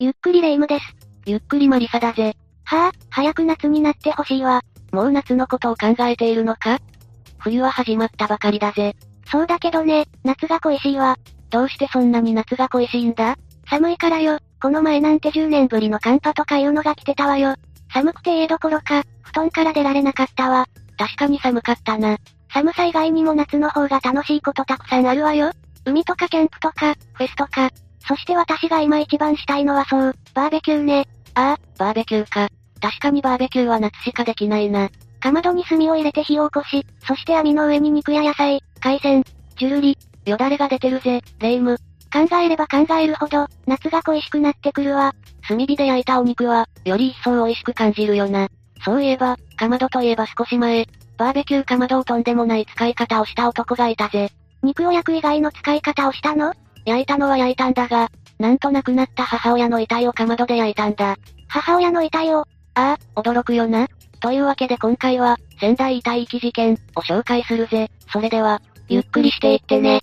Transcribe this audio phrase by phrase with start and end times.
[0.00, 0.84] ゆっくりレ夢ムです。
[1.26, 2.36] ゆっくりマリサだぜ。
[2.62, 4.62] はぁ、早く夏になってほしいわ。
[4.92, 6.78] もう夏のことを考えているのか？
[7.38, 8.94] 冬は始まったばかりだぜ。
[9.26, 11.16] そうだけどね、夏が恋しいわ。
[11.50, 13.34] どうしてそんなに夏が恋しいんだ？
[13.68, 14.38] 寒いからよ。
[14.62, 17.56] この前なんて10年ぶりの寒波とかいうのが来てたわよ。
[17.92, 20.68] 寒くて家どころか、布団から出られなかったわ。
[20.96, 22.18] 確かに寒かったな。
[22.52, 25.50] 寒さ以外にも夏の方が楽しいことたくさんあるわよ。
[25.84, 27.70] 海とかキャンプとか、フェスとか。
[28.08, 31.06] そして私が今一番したいのはそう、バーベキューね。
[31.34, 32.48] ああ、バーベキューか。
[32.80, 34.88] 確かにバーベキューは夏しかできないな。
[35.20, 39.22] かまどに炭を入れて火を起こし、そして網の上に肉や野菜、海鮮、
[39.58, 41.76] ジュルリ、よだれが出てるぜ、レイム。
[42.10, 45.14] 考えれば考えるほど、夏が恋しくなってくるわ。
[45.46, 48.48] 炭火で焼いたお肉は、より一層美味しく感じるよな。
[48.84, 50.86] そういえば、かまどといえば少し前、
[51.18, 54.30] バーベキューかまどをとんでもない使い方をした男がいたぜ。
[54.62, 56.54] 肉を焼く以外の使い方をしたの？
[56.88, 61.16] 焼いたのは焼いたんだが、なんと亡くなった母親の遺体をかまどで焼いたんだ。
[61.46, 62.40] 母親の遺体を
[62.74, 63.88] ああ、驚くよな。
[64.20, 67.90] というわけで今回は、仙台遺体遺棄事件を紹介するぜ。
[68.10, 70.00] それでは、ゆっくりしていってね。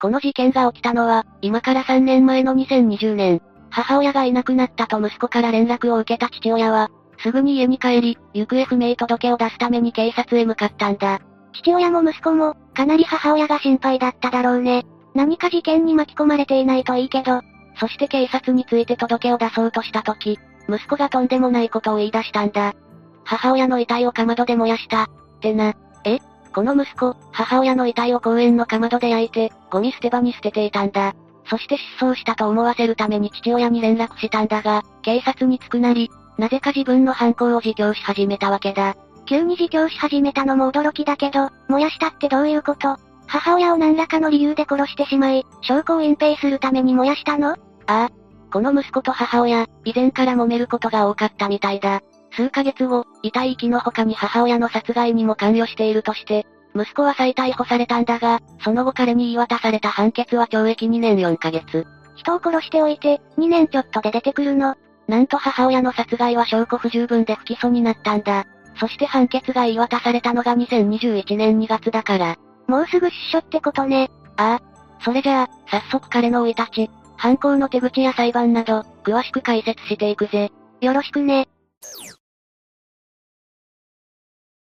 [0.00, 3.42] この事件が起きたのは、今から3年前の2020年。
[3.70, 6.88] 母親がいなくなったと息子から連絡を受けた父親は、
[7.18, 11.20] すぐに家に帰り、行方不明届を出すために警察へ向かったんだ。
[11.52, 14.86] 父親も息子も、かなり母親が心配だっただろうね。
[15.14, 17.42] 何か事件に巻き込まれていないといいけど。
[17.78, 22.74] そして警察について届けを出そうとした時、息子がとんでもないことを言い出したんだ。
[23.24, 25.04] 母親の遺体をかまどで燃やした。
[25.04, 25.08] っ
[25.40, 25.74] てな。
[26.04, 26.18] え？
[26.52, 31.14] この息子、母親の遺体を公園のかまどで焼いて、ゴミ捨て場に捨てていたんだ。
[31.46, 38.96] そして失踪したと思わせるために父親に連絡したんだが、警察に着くなり、なぜか自分の犯行を自供し始めたわけだ。
[39.30, 42.96] 急に自供し始めたのも驚きだけど、燃やしたってどういうこと？
[43.28, 47.52] 母親を何らかの理由で殺してしまい、証拠を隠蔽するために燃やしたの？
[47.52, 47.56] あ
[47.86, 48.10] あ。
[48.52, 52.00] この息子と母親、以前から揉めることが多かったみたいだ。
[52.32, 56.44] 数ヶ月後、遺体遺棄の他に母親の殺害にも関与しているとして、
[56.74, 61.86] 息子は再逮捕されたんだが、その後彼に言い渡された判決は懲役2年4ヶ月。
[62.16, 64.74] 人を殺しておいて、2年ちょっとで出てくるの。
[65.06, 68.44] なんと母親の殺害は証拠不十分で不起訴になったんだ。
[68.76, 72.36] そして判決が言い渡されたのが2021年2月だから。
[72.66, 74.10] もうすぐ出所ってことね。
[74.36, 74.70] ああ。
[75.04, 80.52] それじゃあ、早速彼の生い立ち、犯行の手口や裁判など、詳しく解説していくぜ。
[80.80, 81.48] よろしくね。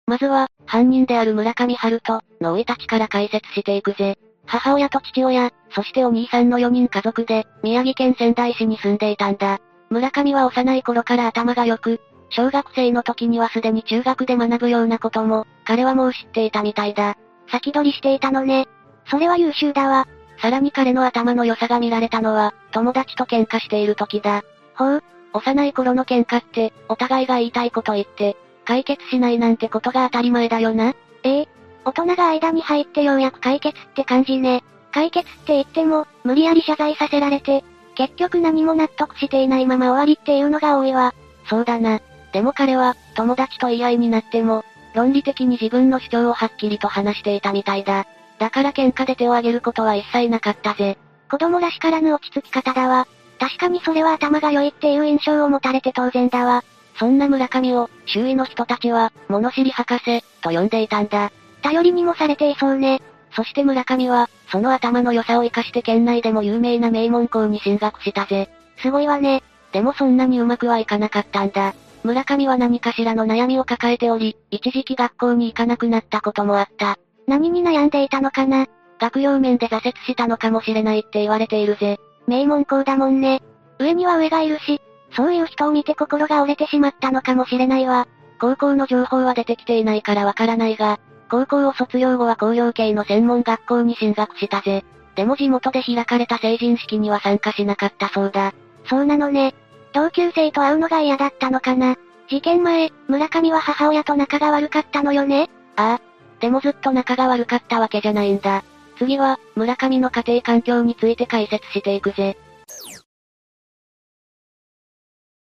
[0.06, 4.18] まずは、犯人である村上春人の生い立ちから解説していくぜ。
[4.46, 9.58] 母親と父親、そしてお兄さんの4人家族で、宮城県仙台市に住んでいたんだ。
[9.90, 12.00] 村上は幼い頃から頭が良く、
[12.30, 17.16] 小学生の時にはすでに中学で学ぶようなことも、彼はもう知っていたみたいだ。
[17.50, 18.66] 先取りしていたのね。
[19.08, 20.08] それは優秀だわ。
[20.38, 24.42] さらに彼の頭の良さが見られたのは、友達と喧嘩している時だ。
[24.74, 30.94] ほう、幼い頃の喧嘩って、お互いが言いたいこと言って、解決しないなんてことが当たり前だよな。
[31.22, 31.48] ええ
[31.84, 34.64] 大人が間に入ってようやく解決って感じね。
[34.90, 37.62] 解決って言っても、無理やり謝罪させられて、
[37.94, 41.14] 結局何も納得していないまま終わりっていうのが多いわ。
[41.48, 42.00] そうだな。
[42.32, 44.64] でも彼は、友達と言い合いになっても、
[44.94, 48.06] 論理的に自分の主張をはっきりと話していたみたいだ。
[48.38, 50.98] だから喧嘩で手を挙げることは一切なかったぜ。
[51.30, 53.06] 子供らしからぬ落ち着き方だわ。
[53.38, 56.64] 確かにそれは頭が良いっていう印象を持たれて当然だわ。
[56.98, 61.30] そんな村上を、周囲の人たちは、物知り博士、と呼んでいたんだ。
[61.62, 63.02] 頼りにもされていそうね。
[63.32, 68.48] そして村上は、その頭の良さを活かして県内でも有名な名門校に進学したぜ。
[68.78, 69.42] すごいわね。
[69.72, 71.74] でもそんなにうまくはいかなかったんだ。
[72.06, 76.96] 村上は何かしらの悩みを抱えており、一時期学校に行かなくなったこともあった。
[77.26, 78.66] 何に悩んでいたのかな？
[78.98, 81.98] 学業面で挫折したのかもしれないって言われているぜ。
[82.26, 83.42] 名門校だもんね。
[83.78, 84.80] 上には上がいるし、
[85.16, 88.06] そういう人を見て心が折れてしまったのかもしれないわ。
[88.40, 94.84] 高校の情報は出てきていないからわからないが、高校を卒業後は工業系の専門学校に進学したぜ。
[95.16, 98.54] でも地元で開かれた成人式には参加しなかったそうだ。
[98.88, 99.54] そうなのね。
[99.96, 101.96] 同級生と会うのが嫌だったのかな。
[102.28, 106.00] 事件前、村上は母親と仲が悪かったのよねああ。
[106.38, 108.62] でもずっと仲が悪かったわけじゃないんだ。
[108.98, 112.36] 次は、村上の家庭環境について解説していくぜ。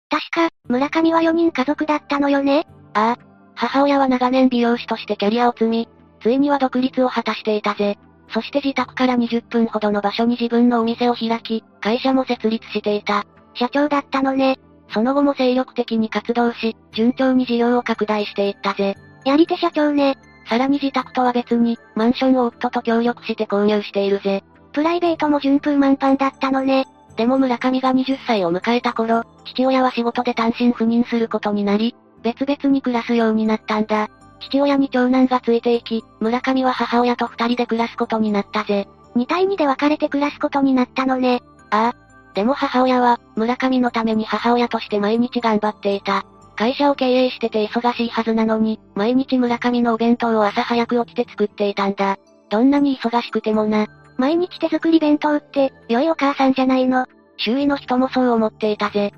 [0.07, 3.23] 確か、村上は4人家族だったのよねああ。
[3.55, 5.89] 母親は長年美容師としてキャリアを積み、
[6.21, 7.97] ついには独立を果たしていたぜ。
[8.29, 13.25] そして自宅から20分ほどの場所に自分のお店を開き、会社も設立していた。
[13.57, 14.59] 社長だったのね。
[14.93, 18.95] その後も精力的に活動し、順調に事業を拡大していったぜ。
[19.25, 20.17] やり手社長ね。
[20.49, 24.43] さらに自宅とは別に、マンションを夫と協力して購入しているぜ。
[24.71, 26.85] プライベートも順風満帆だったのね。
[27.17, 34.07] でも村上が20歳を迎えた頃、父親は仕事で単身赴任することになり、別々に暮らすようになったんだ。
[34.39, 38.87] 父親に長男がついていき、村上は母親と二人で暮らすことになったぜ。
[39.15, 41.41] 2対2で分かれて暮らすことになったのね。
[41.71, 42.06] ああ。
[42.37, 46.23] でも母親は、村上のために母親として毎日頑張っていた。
[46.55, 52.17] 会社を経営してて忙しいはずなのに、毎日村上のお弁当を朝早く起きて作っていたんだ。
[52.51, 53.87] どんなに忙しくてもな。
[54.17, 57.07] 毎日手作り弁当って、良いお母さんじゃないの。
[57.37, 59.13] 周囲の人もそう思っていたぜ。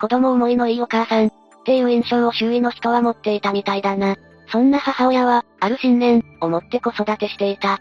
[0.00, 1.30] 子供思いのいいお母さん、っ
[1.66, 4.16] ていう印象を周囲の人は持っていたみたいだな。
[4.50, 7.80] そんな母親は、ある信念、を持って子育てしていた。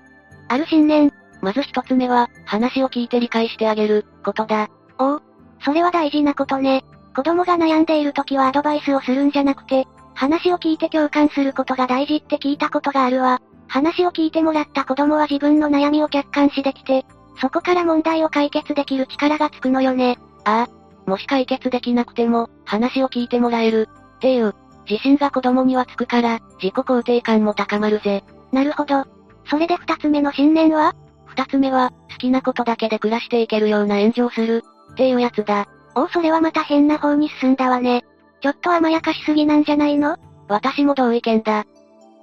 [0.50, 4.70] ある信念まず一つ目は、話を聞いて理解してあげる、ことだ。
[5.02, 5.22] おお、
[5.66, 6.86] それは大事なことね。
[7.16, 13.42] 子供が悩んでいる時はアドバイスをするんじゃなくて、話を聞いて共感することが大事って聞いたことがあるわ。
[13.68, 17.06] 話を聞いてもらった子供は自分の悩みを客観視できて、
[17.40, 20.20] そこから問題を解決できる力がつくのよね。
[20.46, 21.10] ああ。
[21.10, 24.54] もし解決できなくても、話を聞いてもらえる、っていう、
[24.88, 28.24] 自信が子供にはつくから、自己肯定感も高まるぜ。
[28.52, 29.06] なるほど。
[29.50, 30.94] それで二つ目の信念は？
[31.26, 35.68] 二つ目は、好きなことだけで暮らしていけるような炎上する、っていうやつだ。
[35.96, 38.04] おおそれはまた変な方に進んだわね。
[38.42, 40.18] ちょっと甘やかしすぎなんじゃないの？
[40.48, 41.66] 私も同意見だ。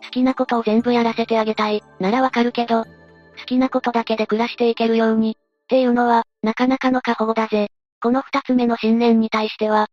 [0.02, 2.88] 好きなことを全部やらせてあげたい、ならわかるけど、好
[3.46, 7.68] きなことだけで暮らしていけるように、っていうのは、なかなかの過保護だぜ。
[8.00, 9.88] この二つ目の信念に対しては、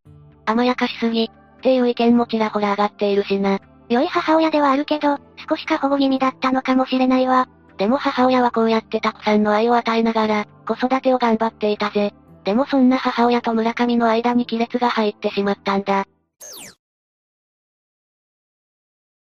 [0.45, 3.59] 甘やかしすぎ、っていう意見もちらほら上がっているしな。
[3.89, 5.17] 良い母親ではあるけど、
[5.49, 7.47] 少し過保護気味だったのかもしれないわ。
[7.77, 12.13] でも母親はこうやってたくさんの愛を与えながら、子育てを頑張っていたぜ。
[12.45, 16.05] でもそんな母親と村上の間に亀裂が入ってしまったんだ。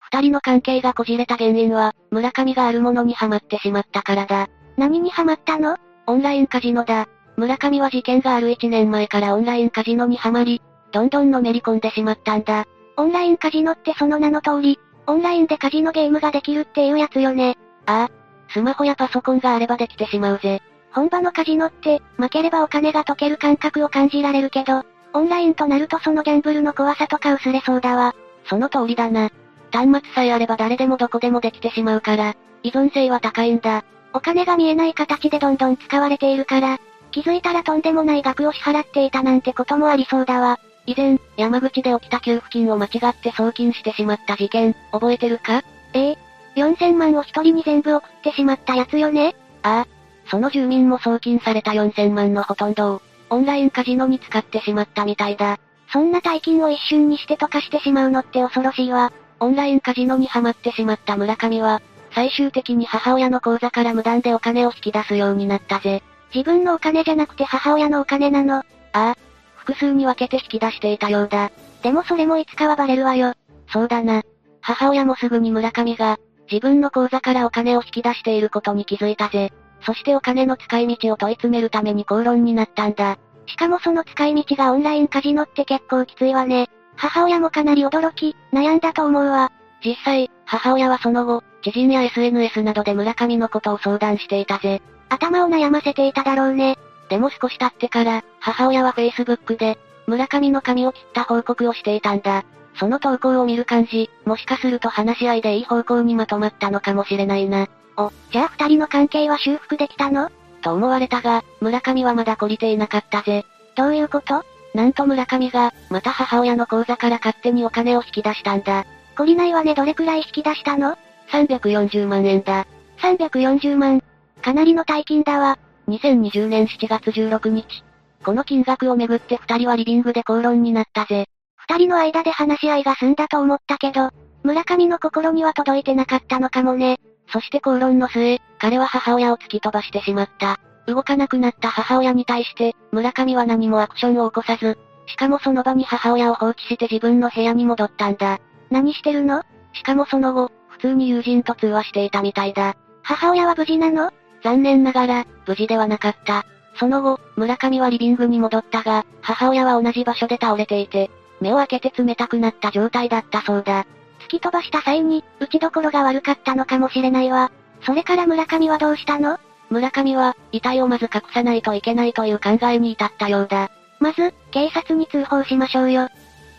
[0.00, 4.48] 二人の関係がこじれた原因は、村上があるものにハマってしまったからだ。
[4.76, 5.78] 何にハマったの？
[6.06, 7.08] オンラインカジノだ。
[7.36, 10.60] 村上は事件がある1年前からオンラインカジノにハマり、
[10.92, 12.66] どんどんのめり込んでしまったんだ。
[12.96, 17.56] オンラインカジノってその名の通り、オンラインでカジノゲームができるっていうやつよね。
[17.86, 18.52] ああ。
[18.52, 20.62] スマホやパソコンがあればできてしまうぜ。
[20.96, 24.82] 本場のカジノって、負ければお金が溶ける感覚を感じられるけど、
[25.12, 28.14] オンラインとなるとそのギャンブルの怖さとか薄れそうだわ。
[28.46, 29.30] その通りだな。
[29.70, 33.84] 端末さえあれば誰でもどこでもできてしまうから、依存性は高いんだ。
[34.14, 36.78] お金が見えない形でどんどん使われているから、
[37.10, 40.58] 気づいたらとんでもない額を支払っていたなんてこともありそうだわ。
[40.86, 45.62] 以前、山口で起きた給付金を間違って送金してしまった事件、覚えてるか？
[45.92, 46.18] ええ。
[46.56, 49.36] 4000万を一人に全部送ってしまったやつよね？
[49.62, 49.95] ああ、
[50.30, 55.58] その住民も送金された4000万のほとんどを、オンラインカジノに使ってしまったみたいだ。
[55.92, 59.12] そんな大金を一瞬にして溶かしてしまうのって恐ろしいわ。
[59.38, 61.80] オンラインカジノにハマってしまった村上は、
[62.12, 66.02] 最終的に母親の口座から無断でお金を引き出すようになったぜ。
[66.34, 68.58] 自分のお金じゃなくて母親のお金なの。
[68.58, 69.16] ああ。
[69.56, 71.50] 複数に分けて引き出していたようだ。
[71.82, 73.34] でもそれもいつかはバレるわよ。
[73.72, 74.22] そうだな。
[74.60, 76.18] 母親もすぐに村上が、
[76.50, 79.52] 自分の口座からお金を引き出していることに気づいたぜ。
[79.82, 83.18] そしてお金の使い道を問い詰めるために口論になったんだ。
[83.46, 86.68] しかもその使い道がオンラインカジノって結構きついわね。
[86.96, 89.52] 母親もかなり驚き、悩んだと思うわ。
[89.84, 94.82] 実際、母親はその後、知人や SNS などで村上のことを相談していたぜ。
[95.08, 96.78] 頭を悩ませていただろうね。
[97.08, 102.44] でも少し経ってから、母親は Facebook で、村上の髪を切った報告をしていたんだ。
[102.78, 107.68] その投稿を見る感じ、もしかすると話し合いでいい方向にまとまったのかもしれないな。
[107.96, 110.30] お、じゃあ二人の関係は修復できたの？
[110.62, 113.44] と思われたが、村上はまだ懲りていなかったぜ。
[113.76, 114.44] どういうこと？
[114.74, 118.84] なんと村上が、また母親の口座から勝手にお金を引き出したんだ。
[119.16, 120.96] 懲りないわねどれくらい引き出したの
[121.30, 122.66] ?340 万円だ。
[122.98, 124.02] 340万。
[124.42, 125.58] かなりの大金だわ。
[125.88, 127.84] 2020年7月16日。
[128.24, 131.26] この金額をめぐって二人はリビングで口論になったぜ。
[131.56, 134.10] 二人の間で話し合いが済んだと思ったけど、
[134.42, 136.98] 村上の心には届いてなかったのかもね。
[137.28, 140.58] そして口論の末、彼は母親を突き飛ばしてしまった。
[140.86, 148.38] 動かなくなった母親に対して、村上は何もアクションを起こさず、しかもその場に母親を放置して自分の部屋に戻ったんだ。
[148.70, 149.42] 何してるの？
[149.72, 152.74] しかもその後、普通に友人と通話していたみたいだ。
[153.02, 154.12] 母親は無事なの？
[154.42, 156.44] 残念ながら、無事ではなかった。
[156.78, 163.86] その後、村上はリビングに戻ったが、母親は同じ場所で倒れていて、目を開けて冷たくなった状態だったそうだ。
[164.26, 167.50] 突き飛ばした際に、打ちどころが悪かったのかもしれないわ。
[167.82, 169.38] それから村上はどうしたの？
[169.70, 173.70] 村上は、遺体をまず隠さないといけないという考えに至ったようだ。
[174.00, 176.08] まず、警察に通報しましょうよ。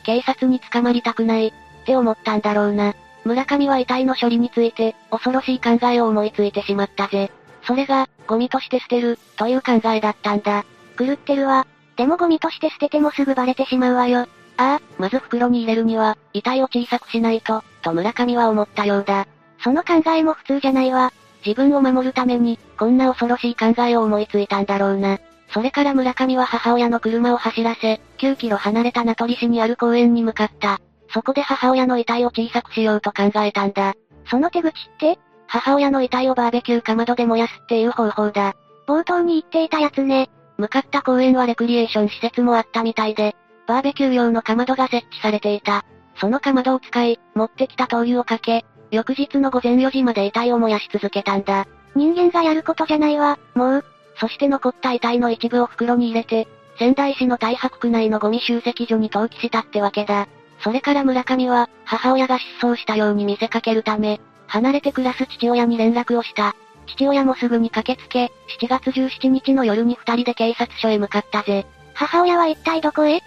[0.05, 1.51] 警察に捕まりたくない、っ
[1.85, 2.95] て思ったんだろうな。
[3.25, 7.31] 村上は遺体の処理について、恐ろしい考えを思いついてしまったぜ。
[7.63, 10.63] それが、ゴミとして捨てる、という考えだったんだ。
[10.97, 11.67] 狂ってるわ。
[11.97, 14.27] でもゴミとして捨ててもすぐバレてしまうわよ。
[14.57, 19.27] ああ、まず袋に入れるには、遺体を小さくしないと、と村上は思ったようだ。
[19.63, 21.11] その考えも普通じゃないわ。
[21.45, 25.19] 自分を守るために、こんな恐ろしい考えを思いついたんだろうな。
[25.53, 30.79] それから村上は母親の車を走らせ、9キロ離れた名取市にある公園に向かった。
[31.13, 33.93] そこで母親の遺体を小さくしようと考えたんだ。
[34.29, 38.55] その手口って母親の遺体をバーベキューかまどで燃やすっていう方法だ。
[38.87, 40.29] 冒頭に言っていたやつね。
[40.57, 43.35] 向かった公園はレクリエーション施設もあったみたいで、
[43.67, 45.85] バーベキュー用のかまどが設置されていた。
[46.19, 51.67] そのかまどを使い、持ってきた灯油をかけ、翌日の午前4時まで遺体を燃やし続けたんだ。
[51.95, 53.85] 人間がやることじゃないわ、もう。
[54.19, 56.47] そして残った遺体の一部を袋に入れて、
[56.79, 60.27] 仙台市の大白区内のゴミ集積所に投棄したってわけだ。
[60.63, 66.55] それから村上は、母親が失踪したように見せかけるため、離れて暮らす父親に連絡をした。
[66.87, 71.65] 父親もすぐに駆けつけ、7月17日の夜に二人で警察署へ向かったぜ。
[71.93, 73.21] 母親は一体どこへ？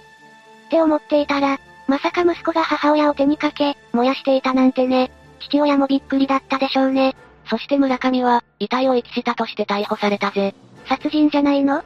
[0.70, 1.58] って思っていたら、
[1.88, 5.10] まさか息子が母親を手にかけ、燃やしていたなんてね。
[5.40, 7.16] 父親もびっくりだったでしょうね。
[7.46, 10.54] そして村上は、遺体を遺棄したとして逮捕されたぜ。
[10.86, 11.82] 殺人じゃないの？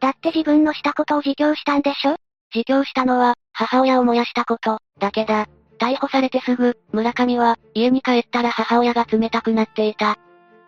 [0.00, 2.16] だって自分のしたことを自供したんでしょ？
[2.52, 5.46] 自供したのは、母親を燃やしたこと、だけだ。
[5.78, 10.16] 逮捕されてすぐ、村上は、家に帰ったら母親が冷たくなっていた。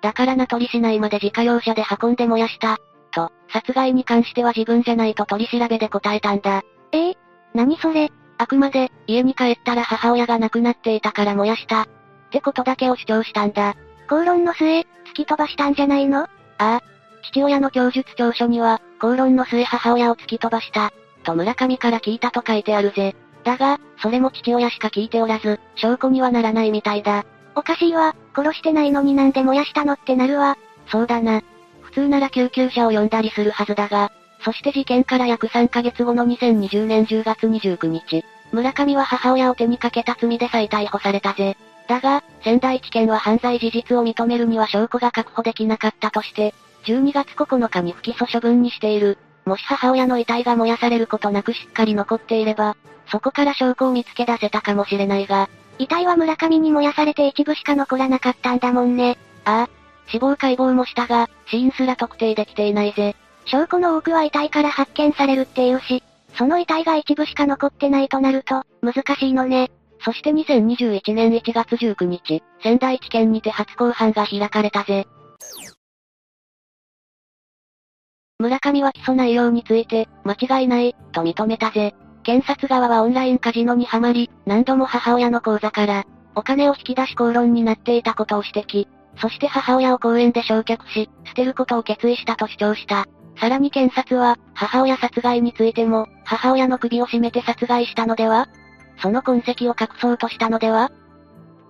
[0.01, 2.79] だから名取市内まで自家用車で運んで燃やした。
[3.11, 6.63] と、殺害に関しては自分じゃないと取り調べで答えたんだ。
[6.93, 7.11] え？
[7.11, 7.17] え
[7.55, 11.83] 何それあくまで、家に帰ったら母親が亡くなっていたから燃やした。
[11.83, 11.87] っ
[12.31, 13.75] てことだけを主張したんだ。
[14.09, 16.21] 口論の末、突き飛ばしたんじゃないの？
[16.21, 16.29] あ
[16.59, 16.83] あ。
[17.31, 20.93] 父親の供述調書には、口論の末母親を突き飛ばした。
[21.25, 23.17] と村上から聞いたと書いてあるぜ。
[23.45, 27.25] だが、それも父親しか聞いておらず、証拠にはならないみたいだ。
[27.55, 30.57] おかしいわ、殺してないのになんで燃やしたのってなるわ。
[30.87, 31.43] そうだな。
[31.81, 41.57] 普通なら救急車を呼んだりするはずだが、そして事件から約3ヶ月後の2020年10月29日、村上は母親を手にかけた罪で再逮捕されたぜ。
[41.89, 46.55] だが、仙台地検は犯罪事実を認めるには証拠が確保できなかったとして、
[46.85, 49.19] 12月9日に不起訴処分にしている。
[49.45, 52.77] もし母親の遺体が燃やされることなくしっかり残っていれば、
[53.11, 59.17] そこから証拠を見つけ出せたかもしれないが、遺体は村上に燃やされて一部しか残らなかったんだもんね。
[59.45, 59.69] ああ。
[60.11, 63.17] 死亡解剖もしたが、死因すら特定できていないぜ。
[63.49, 66.03] 証拠の多くは遺体から発見されるっていうし、
[66.37, 69.71] その遺体が一部しか残ってないとなると、難しいのね。
[70.05, 75.07] そして2021年1月19日、仙台地検にて初公判が開かれたぜ。
[78.39, 81.95] 村上は起訴内容について、間違いない、と認めたぜ。
[82.23, 86.05] 検察側はオンラインカジノにはまり、何度も母親の口座から、
[86.37, 88.87] お金を引き出し口論になっていたことを指摘。
[89.21, 93.09] そして母親を公園で焼却し、捨てることを決意したと主張した。
[93.41, 98.49] さらに検察は、母親殺害についても、母親の首を絞めて殺害したのでは？
[99.01, 100.91] その痕跡を隠そうとしたのでは？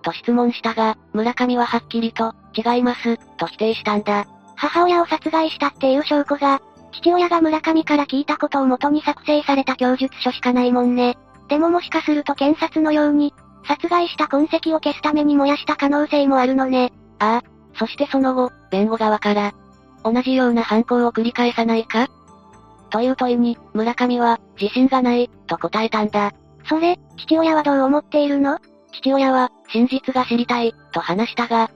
[0.01, 4.25] と質問したが、村上ははっきりと、違います、と否定したんだ。
[4.55, 6.61] 母親を殺害したっていう証拠が、
[6.91, 11.17] 父親が村上から聞いたことをもとに作成された供述書しかないもんね。
[11.49, 13.33] でももしかすると検察のように、
[13.67, 16.91] 殺害した痕跡を消すために燃やした可能性もあるのね。
[17.19, 17.77] ああ。
[17.77, 19.53] そしてその後、弁護側から、
[20.03, 22.07] 同じような犯行を繰り返さないか？
[22.89, 26.31] という問いに、村上は、自信がない、と答えたんだ。
[26.67, 28.59] それ、父親はどう思っているの？
[28.91, 31.69] 父親は、真実が知りたい、と話したが、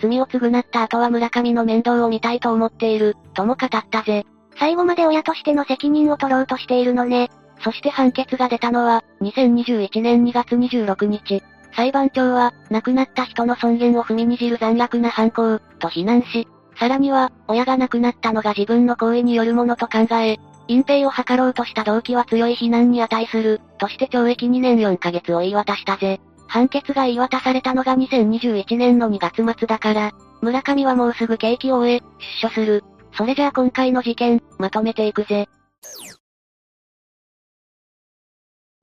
[0.00, 4.24] 罪を償った後は村上の面倒を見たいと思っている、とも語ったぜ。
[4.58, 7.30] 最後まで親としての責任を取ろうとしているのね。
[7.62, 11.42] そして判決が出たのは、2021年2月26日。
[11.76, 16.46] 裁判長は、亡くなった人の尊厳を踏みにじる残虐な犯行、と非難し、
[16.84, 20.38] さらには、親が亡くなったのが自分の行為によるものと考え、
[20.68, 26.20] 隠蔽を図ろうとした動機は強い非難に値する、として懲役2年4ヶ月を言い渡したぜ。
[26.46, 30.12] 判決が言い渡されたのが2021年の2月末だから、
[30.42, 32.02] 村上はもうすぐ刑期を終え、
[32.42, 32.84] 出所する。
[33.16, 35.48] それじゃあ今回の事件、まとめていくぜ。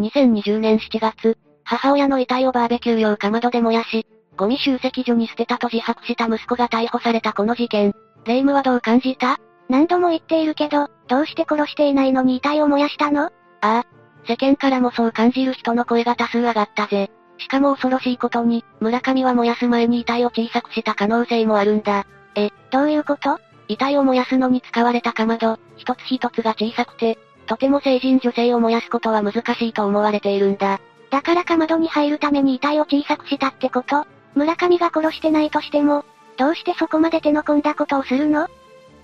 [0.01, 4.07] 2020年7月、母親の遺体をバーベキュー用かまどで燃やし、
[4.41, 7.93] ゴミ集積所に捨てたと自白した息子が逮捕されたこの事件。
[8.25, 9.37] 霊夢はどう感じた？
[9.69, 13.25] 何度も言っているけど、どうして殺していないのに遺体を燃やしたの？
[13.25, 13.29] あ
[13.61, 13.85] あ。
[14.27, 17.11] 世間からもそう感じる人の声が多数上がったぜ。
[17.37, 22.07] しかも恐ろしいことに、村上は燃やす前に遺体を小さくした可能性もあるんだ。
[22.33, 23.37] え、どういうこと？
[23.67, 30.81] 遺体を燃やすのに使われたかまど、一つ一つが小さくて、とても成人女性を燃やすことは難しいと思われているんだ。
[31.11, 34.03] だからかまどに入るために遺体を小さくしたってこと？
[34.35, 36.05] 村上が殺してないとしても、
[36.37, 38.47] どうしてそこまで手の込んだことをするの？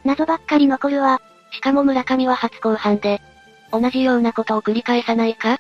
[0.04, 1.22] 謎ばっかり残るわ。
[1.52, 3.22] しかも村上は初公判で、
[3.72, 5.56] 同じようなことを繰り返さないか？
[5.56, 5.60] っ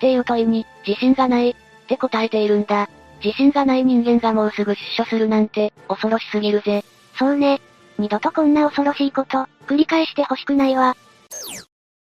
[0.00, 1.54] ていう問いに、自信がない、っ
[1.86, 2.88] て答えているんだ。
[3.22, 6.84] 自信がない人間がもうすぐ出所するなんて、恐ろしすぎるぜ。
[7.18, 7.60] そうね。
[7.98, 10.96] 二度とこんな恐ろしいこと、繰り返してほしくないわ。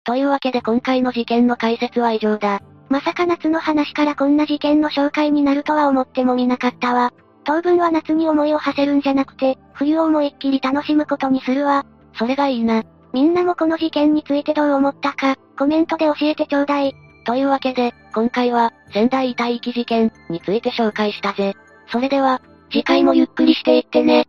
[0.04, 2.62] というわけで今回の事件の解説は以上だ。
[2.92, 7.10] まさか夏の話からこんな事件の紹介になるとは思ってもみなかったわ。
[7.42, 11.86] 当分は夏に思いを馳せるんじゃなくて、冬を思いっきり楽しむことにするわ。
[12.18, 12.82] それがいいな。
[13.14, 16.94] みんなもこの事件についてどう思ったか、コメントで教えてちょうだい。
[17.24, 21.54] というわけで、今回は、仙台遺体遺棄事件について紹介したぜ。
[21.90, 24.26] それでは、次回もゆっくりしていってね。